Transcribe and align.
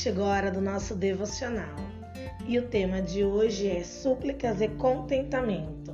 chegou 0.00 0.24
a 0.24 0.28
hora 0.30 0.50
do 0.50 0.62
nosso 0.62 0.94
devocional. 0.94 1.76
E 2.48 2.58
o 2.58 2.68
tema 2.68 3.02
de 3.02 3.22
hoje 3.22 3.68
é 3.68 3.84
súplicas 3.84 4.62
e 4.62 4.68
contentamento. 4.68 5.92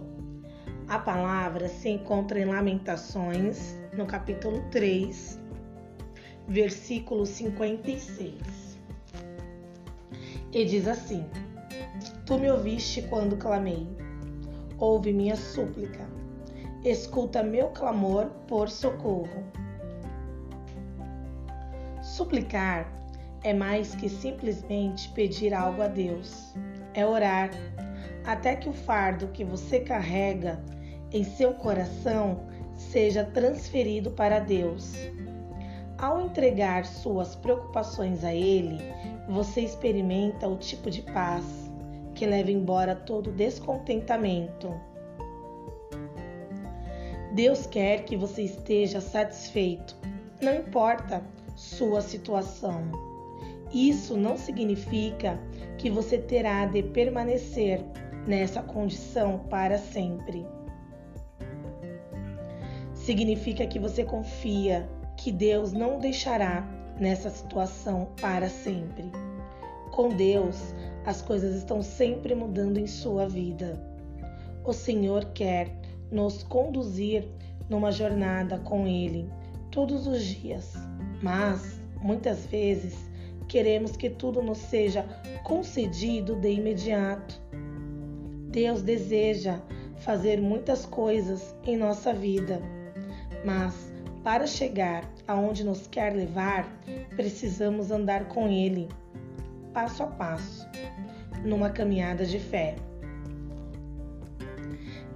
A 0.87 0.97
palavra 0.97 1.69
se 1.69 1.89
encontra 1.89 2.39
em 2.39 2.45
Lamentações, 2.45 3.75
no 3.93 4.07
capítulo 4.07 4.63
3, 4.71 5.41
versículo 6.47 7.27
56. 7.27 8.79
E 10.53 10.65
diz 10.65 10.87
assim: 10.87 11.27
Tu 12.25 12.39
me 12.39 12.49
ouviste 12.49 13.03
quando 13.03 13.37
clamei, 13.37 13.89
ouve 14.79 15.13
minha 15.13 15.35
súplica, 15.35 16.07
escuta 16.85 17.43
meu 17.43 17.71
clamor 17.71 18.27
por 18.47 18.71
socorro. 18.71 19.43
Suplicar 22.05 22.97
é 23.47 23.55
mais 23.55 23.95
que 23.95 24.09
simplesmente 24.09 25.09
pedir 25.11 25.55
algo 25.55 25.81
a 25.81 25.87
Deus. 25.87 26.53
É 26.95 27.07
orar 27.07 27.51
até 28.25 28.57
que 28.57 28.69
o 28.69 28.73
fardo 28.73 29.29
que 29.29 29.45
você 29.45 29.79
carrega 29.79 30.61
em 31.13 31.23
seu 31.23 31.55
coração 31.55 32.41
seja 32.75 33.23
transferido 33.23 34.11
para 34.11 34.41
Deus. 34.41 34.95
Ao 35.97 36.21
entregar 36.21 36.85
suas 36.85 37.37
preocupações 37.37 38.25
a 38.25 38.35
Ele, 38.35 38.79
você 39.29 39.61
experimenta 39.61 40.49
o 40.49 40.57
tipo 40.57 40.91
de 40.91 41.03
paz 41.03 41.45
que 42.17 42.27
leva 42.27 42.51
embora 42.51 42.97
todo 42.97 43.31
descontentamento. 43.31 44.75
Deus 47.33 47.65
quer 47.65 48.03
que 48.07 48.17
você 48.17 48.43
esteja 48.43 49.01
satisfeito, 49.01 49.97
não 50.43 50.53
importa 50.53 51.23
sua 51.55 52.01
situação. 52.01 53.16
Isso 53.73 54.17
não 54.17 54.37
significa 54.37 55.39
que 55.79 55.91
você 55.91 56.19
terá 56.19 56.67
de 56.67 56.83
permanecer 56.83 57.81
nessa 58.27 58.63
condição 58.63 59.41
para 59.51 59.79
sempre. 59.79 60.47
Significa 62.95 63.67
que 63.67 63.79
você 63.79 64.05
confia 64.05 64.89
que 65.17 65.31
Deus 65.31 65.73
não 65.73 65.99
deixará 65.99 66.67
nessa 66.99 67.31
situação 67.31 68.09
para 68.21 68.49
sempre. 68.49 69.05
Com 69.93 70.09
Deus, 70.11 70.75
as 71.05 71.23
coisas 71.23 71.55
estão 71.57 71.83
sempre 71.83 72.35
mudando 72.35 72.79
em 72.79 72.87
sua 72.87 73.29
vida. 73.29 73.81
O 74.65 74.73
Senhor 74.73 75.25
quer 75.27 75.71
nos 76.11 76.43
conduzir 76.43 77.29
numa 77.69 77.93
jornada 77.93 78.59
com 78.59 78.87
Ele 78.87 79.31
todos 79.71 80.07
os 80.07 80.25
dias 80.25 80.75
mas 81.23 81.81
muitas 82.01 82.47
vezes 82.47 82.95
queremos 83.49 83.97
que 83.97 84.11
tudo 84.11 84.43
nos 84.43 84.59
seja 84.59 85.05
concedido 85.43 86.37
de 86.37 86.51
imediato. 86.51 87.41
Deus 88.51 88.83
deseja 88.83 89.61
fazer 89.99 90.41
muitas 90.41 90.87
coisas 90.87 91.55
em 91.65 91.77
nossa 91.77 92.13
vida, 92.13 92.61
mas 93.45 93.93
para 94.23 94.47
chegar 94.47 95.09
aonde 95.27 95.65
nos 95.65 95.87
quer 95.87 96.15
levar, 96.15 96.67
precisamos 97.15 97.91
andar 97.91 98.27
com 98.29 98.49
Ele, 98.49 98.89
passo 99.73 100.03
a 100.03 100.07
passo, 100.07 100.67
numa 101.45 101.71
caminhada 101.71 102.25
de 102.25 102.39
fé. 102.39 102.77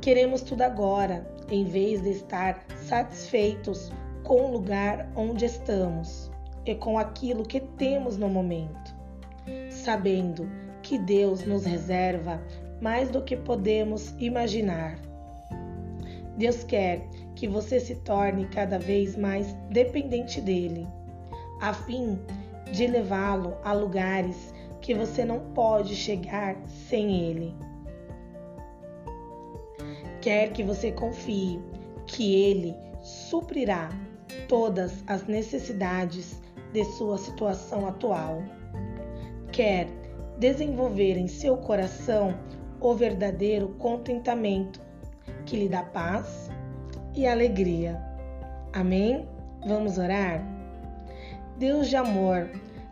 Queremos 0.00 0.42
tudo 0.42 0.62
agora, 0.62 1.26
em 1.50 1.64
vez 1.64 2.02
de 2.02 2.10
estar 2.10 2.64
satisfeitos 2.76 3.92
com 4.22 4.46
o 4.46 4.52
lugar 4.52 5.10
onde 5.16 5.44
estamos 5.44 6.30
e 6.70 6.74
com 6.76 6.96
aquilo 6.96 7.42
que 7.42 7.58
temos 7.58 8.16
no 8.16 8.28
momento, 8.28 8.94
sabendo 9.70 10.48
que 10.82 10.96
Deus 10.96 11.44
nos 11.44 11.64
reserva 11.64 12.40
mais 12.80 13.10
do 13.10 13.22
que 13.22 13.36
podemos 13.36 14.14
imaginar. 14.20 14.96
Deus 16.36 16.62
quer 16.62 17.02
que 17.34 17.48
você 17.48 17.80
se 17.80 17.96
torne 17.96 18.46
cada 18.46 18.78
vez 18.78 19.16
mais 19.16 19.52
dependente 19.68 20.40
dele, 20.40 20.86
a 21.60 21.74
fim 21.74 22.20
de 22.72 22.86
levá-lo 22.86 23.56
a 23.64 23.72
lugares 23.72 24.54
que 24.80 24.94
você 24.94 25.24
não 25.24 25.40
pode 25.52 25.96
chegar 25.96 26.56
sem 26.88 27.30
ele. 27.30 27.52
Quer 30.20 30.52
que 30.52 30.62
você 30.62 30.92
confie 30.92 31.60
que 32.06 32.32
ele 32.32 32.76
suprirá 33.02 33.88
todas 34.46 35.02
as 35.08 35.26
necessidades 35.26 36.40
de 36.72 36.84
sua 36.84 37.18
situação 37.18 37.86
atual. 37.86 38.42
Quer 39.52 39.88
desenvolver 40.38 41.16
em 41.16 41.28
seu 41.28 41.56
coração 41.56 42.34
o 42.80 42.94
verdadeiro 42.94 43.68
contentamento 43.78 44.80
que 45.44 45.56
lhe 45.56 45.68
dá 45.68 45.82
paz 45.82 46.50
e 47.14 47.26
alegria. 47.26 48.00
Amém? 48.72 49.28
Vamos 49.66 49.98
orar? 49.98 50.42
Deus 51.58 51.88
de 51.88 51.96
amor, 51.96 52.50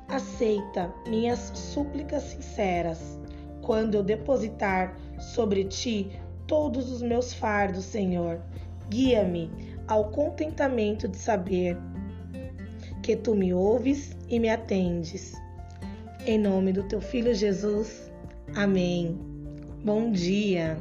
aceita 0.09 0.93
minhas 1.07 1.39
súplicas 1.55 2.23
sinceras 2.25 3.19
quando 3.63 3.95
eu 3.95 4.03
depositar 4.03 4.97
sobre 5.19 5.65
ti 5.65 6.11
todos 6.47 6.91
os 6.91 7.03
meus 7.03 7.33
fardos, 7.33 7.85
Senhor. 7.85 8.41
Guia-me 8.89 9.51
ao 9.87 10.11
contentamento 10.11 11.07
de 11.07 11.17
saber 11.17 11.79
que 13.09 13.17
tu 13.17 13.35
me 13.35 13.55
ouves 13.55 14.15
e 14.29 14.39
me 14.39 14.51
atendes. 14.51 15.33
Em 16.27 16.39
nome 16.39 16.75
do 16.75 16.83
teu 16.83 17.01
filho 17.01 17.35
Jesus. 17.35 18.13
Amém. 18.55 19.19
Bom 19.83 20.13
dia. 20.13 20.77